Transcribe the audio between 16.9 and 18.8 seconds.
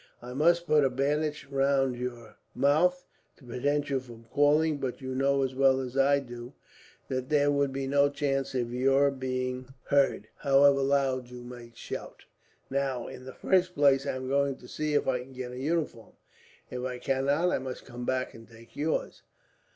cannot, I must come back and take